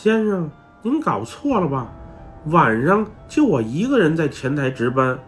[0.00, 0.48] 先生，
[0.80, 1.88] 您搞错了吧？
[2.50, 5.18] 晚上就我一个人在前台值班，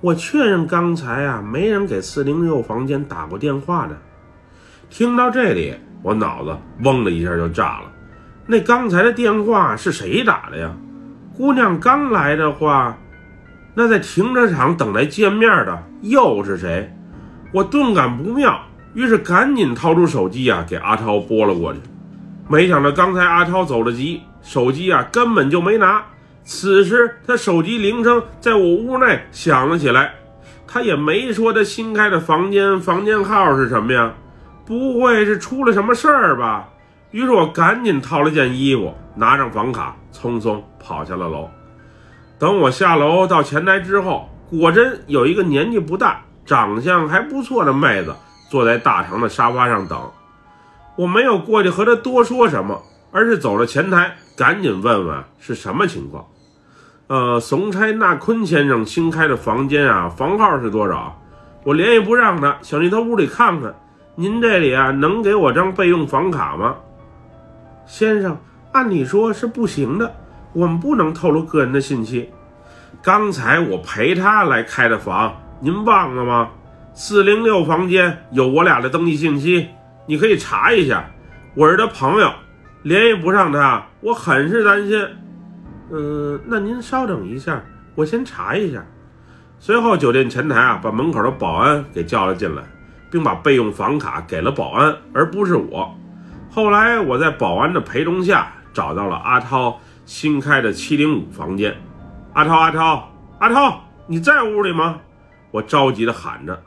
[0.00, 3.96] 我确认刚才啊没人给四零六房间打过电话的。
[4.90, 7.92] 听到这里，我脑子嗡的一下就炸了。
[8.48, 10.74] 那刚才的电话是谁打的呀？
[11.36, 12.98] 姑娘刚来的话，
[13.74, 16.92] 那在停车场等来见面的又是谁？
[17.52, 18.60] 我顿感不妙，
[18.92, 21.78] 于是赶紧掏出手机啊，给阿涛拨了过去。
[22.48, 26.04] 没想到刚才阿超走了急，手机啊根本就没拿。
[26.44, 30.14] 此时他手机铃声在我屋内响了起来，
[30.66, 34.12] 他也没说他新开的房间房间号是什么呀？
[34.64, 36.68] 不会是出了什么事儿吧？
[37.10, 41.48] 于是我赶紧套了件衣服，拿上房卡，匆匆跑下了楼。
[42.38, 48.14] 等我下楼到前台之后，果真有一个年纪不大、长相还不错的妹子
[48.50, 49.98] 坐在大堂的沙发上等。
[50.96, 52.82] 我没有过去和他多说什么，
[53.12, 56.26] 而是走了前台，赶紧问问是什么情况。
[57.08, 61.20] 呃，怂差纳坤先生新开的房间啊，房号是多少？
[61.62, 63.74] 我联系不上他，想去他屋里看看。
[64.14, 66.74] 您这里啊，能给我张备用房卡吗？
[67.86, 68.36] 先生，
[68.72, 70.14] 按理说是不行的，
[70.52, 72.30] 我们不能透露个人的信息。
[73.02, 76.48] 刚才我陪他来开的房，您忘了吗？
[76.94, 79.68] 四零六房间有我俩的登记信息，
[80.06, 81.04] 你可以查一下。
[81.54, 82.30] 我是他朋友，
[82.82, 85.00] 联系不上他，我很是担心。
[85.90, 87.62] 嗯，那您稍等一下，
[87.94, 88.84] 我先查一下。
[89.58, 92.62] 随后，酒店前台啊，把门口的保安给叫了进来，
[93.10, 95.92] 并把备用房卡给了保安，而不是我。
[96.50, 101.74] 后来，我在保安的陪同下，找到了阿涛新开的七零五房间。
[102.34, 104.98] 阿涛，阿涛，阿涛，你在屋里吗？
[105.50, 106.62] 我着急地喊着。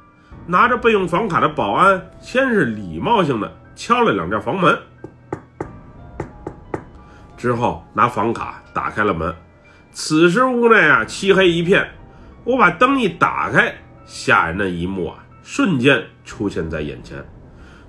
[0.50, 4.76] 拿着备用房卡的保安先是礼貌性的敲了两下房门。
[7.38, 9.32] 之后拿房卡打开了门，
[9.92, 11.88] 此时屋内啊漆黑一片，
[12.44, 13.72] 我把灯一打开，
[14.08, 17.24] 吓人的一幕啊瞬间出现在眼前。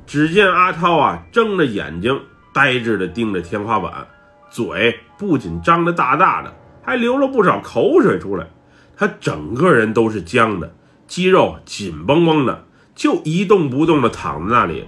[0.06, 2.20] 只见阿涛啊睁着眼睛，
[2.52, 4.06] 呆滞的盯着天花板，
[4.50, 6.52] 嘴不仅张得大大的，
[6.82, 8.46] 还流了不少口水出来。
[8.94, 10.70] 他整个人都是僵的，
[11.10, 14.86] 肌肉紧绷绷的，就一动不动的躺在那里。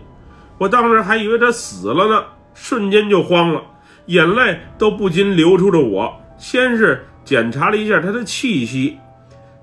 [0.56, 2.24] 我当时还以为他死了呢，
[2.54, 3.60] 瞬间就慌了。
[4.06, 5.80] 眼泪都不禁流出了。
[5.80, 8.96] 我先是检查了一下他的气息，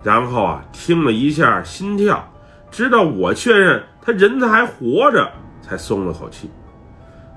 [0.03, 2.29] 然后啊听了一下心跳，
[2.69, 5.31] 直到我确认他人还活着，
[5.61, 6.51] 才松了口气。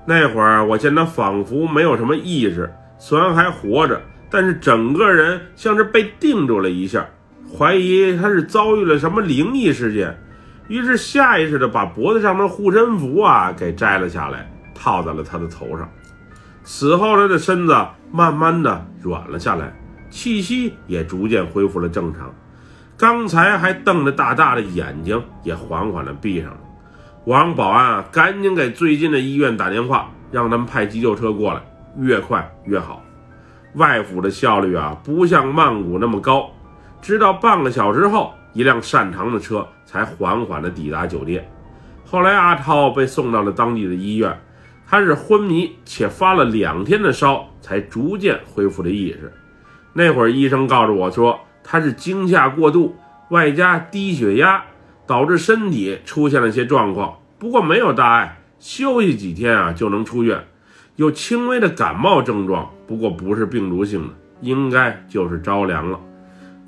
[0.05, 7.07] 那会儿我见他仿佛没有什么意识，虽然还活着，但是整个人像是被定住了一下，
[7.51, 10.17] 怀疑他是遭遇了什么灵异事件，
[10.67, 15.89] 于是下意识的把脖子上的护身符啊给摘了下来，套在了他的头上。
[16.63, 17.75] 死后，他的身子
[18.11, 19.73] 慢慢的软了下来，
[20.09, 22.33] 气息也逐渐恢复了正常。
[22.95, 26.57] 刚才还瞪着大大的眼睛也缓缓的闭上了。
[27.25, 31.61] 我让保安啊，赶紧给最近的医院打电话，让他们派急救车过来，
[31.97, 33.03] 越快越好。
[33.75, 36.49] 外府的效率啊，不像曼谷那么高。
[37.03, 41.45] 直到半个小时后，一辆擅长的车才缓缓的抵达酒店。
[42.05, 44.39] 后来，阿涛被送到了当地的医院。
[44.87, 49.33] 他是昏迷且发了两天的烧，才逐渐恢复了意识。
[49.91, 52.95] 那会儿医生告诉我说，他是惊吓过度，
[53.29, 54.63] 外加低血压，
[55.05, 57.17] 导致身体出现了些状况。
[57.37, 60.41] 不过没有大碍，休息几天啊就能出院。
[60.95, 65.99] 有轻微的感冒症状，不过不是病毒性的，应该就是着凉了。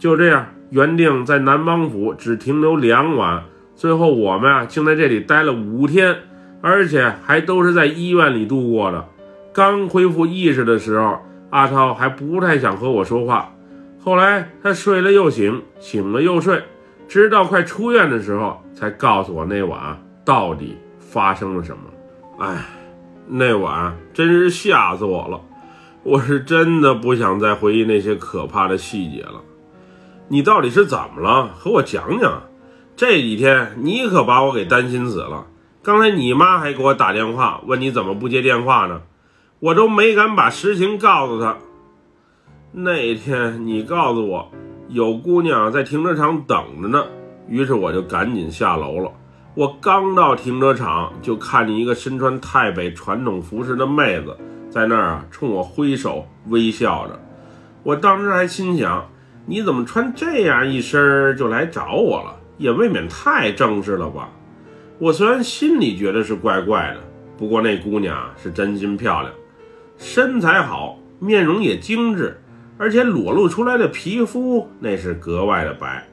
[0.05, 3.43] 就这样，原定在南邦府只停留两晚，
[3.75, 6.15] 最后我们啊竟在这里待了五天。
[6.61, 9.03] 而且还都是在医院里度过的。
[9.51, 11.17] 刚恢复意识的时候，
[11.49, 13.51] 阿涛还不太想和我说话。
[13.99, 16.61] 后来他睡了又醒，醒了又睡，
[17.07, 22.45] 直到快出院的时候，才告诉我那晚到底发生了什么。
[22.45, 22.63] 哎，
[23.27, 25.41] 那晚真是吓死我了！
[26.03, 29.41] 我是真的不想再回忆那些可怕的细节了。
[30.27, 31.49] 你到底是怎么了？
[31.55, 32.43] 和我讲讲。
[32.95, 35.47] 这几天你可把我给担心死了。
[35.83, 39.01] 刚才你妈还给我打电话，问你怎么不接电话呢？
[39.59, 41.57] 我都没敢把实情告诉她。
[42.71, 44.51] 那天你告诉我
[44.89, 47.05] 有姑娘在停车场等着呢，
[47.47, 49.11] 于是我就赶紧下楼了。
[49.53, 54.37] 我刚到停车场，就看见一个身穿太北传统服饰的妹子
[54.69, 57.19] 在那儿啊，冲我挥手微笑着。
[57.83, 59.07] 我当时还心想，
[59.45, 62.35] 你怎么穿这样一身就来找我了？
[62.57, 64.29] 也未免太正式了吧？
[64.97, 67.01] 我虽然心里觉得是怪怪的，
[67.37, 69.33] 不过那姑娘是真心漂亮，
[69.97, 72.39] 身材好，面容也精致，
[72.77, 76.07] 而且裸露出来的皮肤那是格外的白。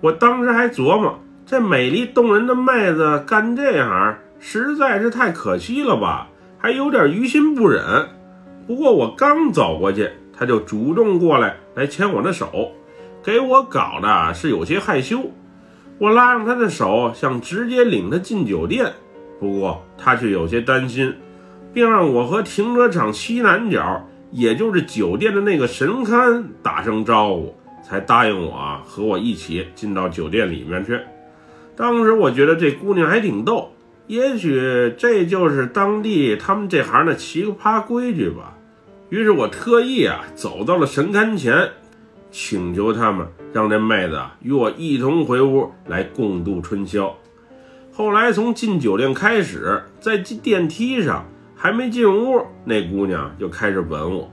[0.00, 6.28] 我当时还琢磨，这美丽动人的妹子干这行实在是太可惜了吧，
[6.58, 7.82] 还有点于心不忍。
[8.66, 12.72] 不过我刚走过去，他就主动过来来牵我的手，
[13.22, 15.30] 给我搞的是有些害羞。
[15.98, 18.90] 我拉上他的手，想直接领他进酒店，
[19.38, 21.14] 不过他却有些担心。
[21.72, 30.98] 并让我和停车场西南角，也就是酒店的那个神龛打声招呼，才答应我，和我一起进到酒店里面去。
[31.76, 33.70] 当时我觉得这姑娘还挺逗，
[34.08, 38.56] 也许这就是当地他们这行的奇葩规矩吧。
[39.10, 41.70] 于是我特意啊走到了神龛前，
[42.30, 47.14] 请求他们让这妹子啊与我一同回屋来共度春宵。
[47.92, 51.26] 后来从进酒店开始，在进电梯上。
[51.62, 54.32] 还没进屋，那姑娘就开始吻我。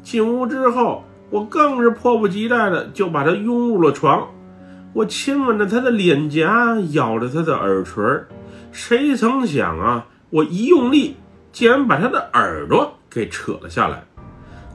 [0.00, 4.28] 进屋之后，我更是迫不及待的就把她拥入了床。
[4.92, 8.00] 我亲吻着她的脸颊，咬着她的耳垂。
[8.70, 11.16] 谁曾想啊，我一用力，
[11.50, 14.04] 竟然把她的耳朵给扯了下来。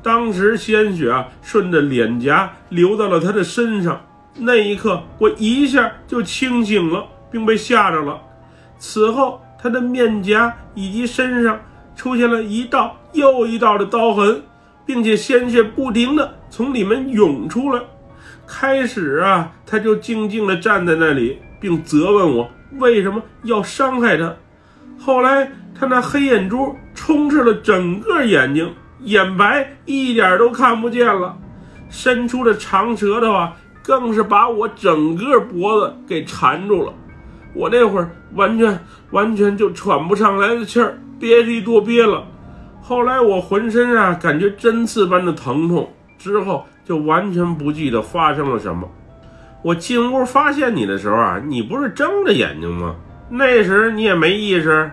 [0.04, 4.06] 当时鲜血啊，顺着脸颊流到了他的身上。
[4.36, 8.22] 那一刻，我一下就清醒了，并被吓着了。
[8.78, 11.60] 此后，他的面颊以及身上。
[11.96, 14.42] 出现了一道又一道的刀痕，
[14.84, 17.80] 并且鲜血不停地从里面涌出来。
[18.48, 24.34] 开始啊，他就静静地站在那里，并责问我为什么要伤害他。
[24.98, 31.38] 后来，他那黑眼珠充斥了整个眼睛，眼白一点都看不见了。
[31.90, 33.54] 伸出的长舌头啊，
[33.84, 36.94] 更是把我整个脖子给缠住了。
[37.54, 38.80] 我那会儿完全
[39.12, 40.98] 完全就喘不上来的气儿。
[41.20, 42.26] 憋一多憋了，
[42.82, 45.88] 后来我浑身啊感觉针刺般的疼痛，
[46.18, 48.90] 之后就完全不记得发生了什么。
[49.62, 52.96] 我进屋发现你的时候啊，你不是睁着眼睛吗？
[53.30, 54.92] 那时你也没意识？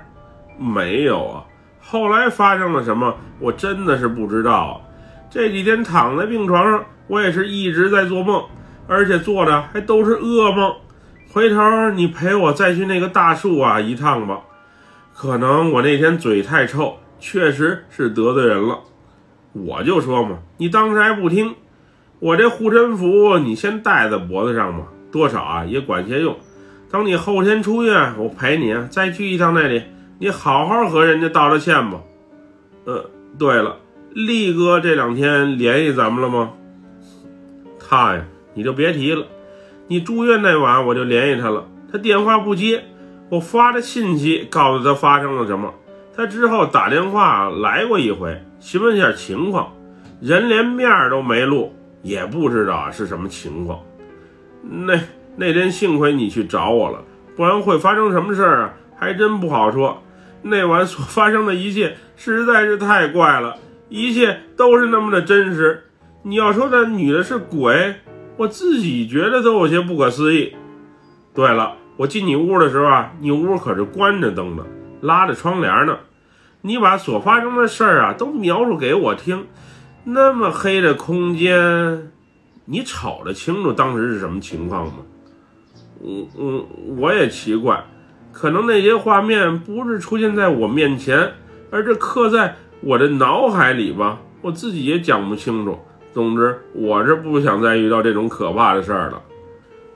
[0.59, 1.43] 没有啊。
[1.81, 4.81] 后来发生了什么，我真的是不知道。
[5.29, 8.43] 这几天躺在病床上，我也是一直在做梦，
[8.87, 10.75] 而且做的还都是噩梦。
[11.33, 14.41] 回头你陪我再去那个大树啊一趟吧。
[15.15, 18.81] 可能我那天嘴太臭，确实是得罪人了。
[19.53, 21.55] 我就说嘛，你当时还不听。
[22.19, 26.37] 我这护身符你先戴在脖子上吧，多少啊也管些用。
[26.91, 29.83] 等你后天出院，我陪你啊再去一趟那里，
[30.23, 31.99] 你好好和人家道道歉吧。
[32.85, 33.09] 呃，
[33.39, 33.79] 对了，
[34.13, 36.51] 力哥这两天联系咱们了吗？
[37.79, 38.23] 他呀，
[38.53, 39.25] 你就别提了。
[39.87, 42.85] 你住院那晚我就联系他了，他电话不接。
[43.31, 45.73] 我发的信息告诉他发生了什么，
[46.15, 49.73] 他之后打电话来过一回，询问一下情况，
[50.21, 51.73] 人连面都没露，
[52.03, 53.81] 也不知道是什么情况。
[54.63, 55.01] 那
[55.37, 57.03] 那天幸亏你去找我了，
[57.35, 58.75] 不然会发生什么事儿啊？
[58.99, 60.03] 还真不好说。
[60.43, 63.57] 那晚所发生的一切 实在是太怪了，
[63.89, 65.85] 一切都是那么的真实。
[66.23, 67.97] 你要说那女的是鬼，
[68.37, 70.55] 我自己觉得都有些不可思议。
[71.35, 71.77] 对了。
[71.97, 74.65] 我进你屋的时候啊，你屋可是关着灯的，
[75.03, 75.99] 拉着窗帘呢。
[76.63, 79.47] 你把所发生的事儿啊都描述给我听。
[80.05, 82.11] 那么黑的空间，
[82.65, 84.95] 你瞅得清楚当时是什么情况吗？
[86.03, 87.85] 嗯嗯，我也奇怪，
[88.33, 91.33] 可能那些画面不是出现在我面前，
[91.71, 94.19] 而是刻在我的脑海里吧。
[94.41, 95.79] 我自己也讲不清楚。
[96.13, 99.23] 总之，我是不想再遇到这种可怕的事儿了。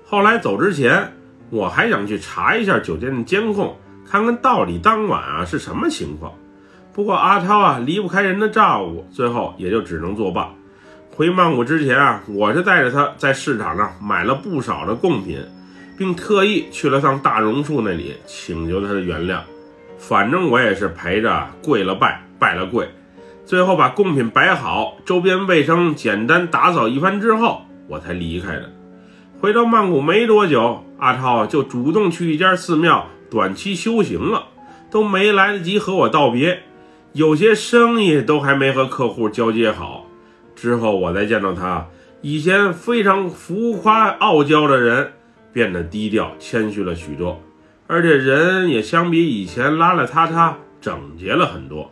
[0.04, 1.12] 后来走之前。
[1.50, 3.76] 我还想去查一下酒店的监控，
[4.10, 6.32] 看看到底当晚啊是什么情况。
[6.92, 10.50] 不过阿涛啊离不开人的照顾，最后也就只能作罢。
[11.10, 15.38] 回曼谷之前啊，我是带着他在市场上买了不少的贡品，
[15.96, 19.40] 并特意去了趟大榕树那里请求他的原谅。
[19.98, 22.88] 反正我也是陪着跪了拜，拜了跪，
[23.46, 28.70] 最后把贡品摆好，周边卫生简单打扫一番之后，我才离开的。
[29.40, 34.48] 回到曼谷没多久，阿涛就主动去一家寺庙短期修行了，
[34.90, 36.64] 都没来得及和我道别，
[37.12, 40.06] 有些生意都还没和客户交接好。
[40.54, 41.88] 之后我再见到他，
[42.20, 45.13] 以前非常浮夸傲娇的人
[45.54, 47.40] 变得低调谦虚了许多，
[47.86, 51.90] 而且人也相比以前邋邋遢遢、整洁了很多。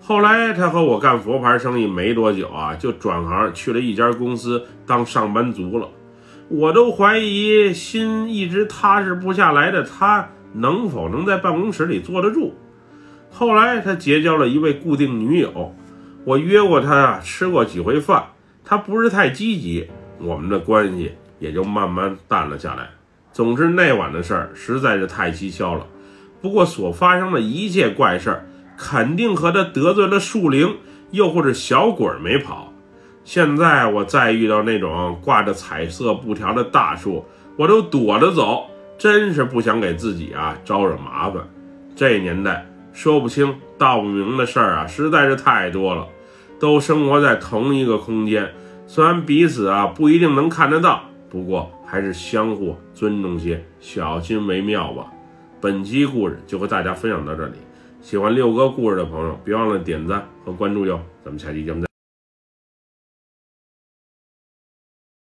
[0.00, 5.88] 后来他和我干佛牌生意没多久啊，就转行去了一家公司当上班族了。
[6.48, 12.54] 我都怀疑心一直踏实不下来的他能否能在办公室里坐得住。
[13.30, 15.74] 后来他结交了一位固定女友，
[16.24, 18.26] 我约过他啊，吃过几回饭，
[18.62, 19.88] 他不是太积极，
[20.20, 21.12] 我们的关系
[21.44, 22.88] 也就慢慢淡了下来。
[23.32, 25.86] 总之那晚的事儿实在是太蹊跷了。
[26.40, 28.46] 不过所发生的一切怪事儿，
[28.78, 30.76] 肯定和他得罪了树灵，
[31.10, 32.72] 又或者小鬼没跑。
[33.24, 37.24] 现在我再遇到那种挂着彩色布条的大树，
[37.56, 38.64] 我都躲着走，
[38.98, 41.42] 真是不想给自己啊招惹麻烦。
[41.94, 46.06] 这年代说不清道不明的事儿啊，实在是太多了。
[46.60, 48.52] 都生活在同一个空间，
[48.86, 55.12] 虽然彼此啊不一定能看得到，不过还是相互尊重些，小心为妙吧。
[55.60, 57.54] 本期故事就和大家分享到这里，
[58.00, 61.00] 喜欢六哥故事的朋友，别忘了点赞和关注哟。
[61.24, 61.93] 咱们下期节目再。